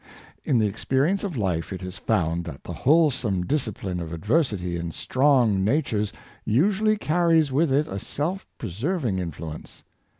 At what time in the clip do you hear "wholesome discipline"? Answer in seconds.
2.73-3.99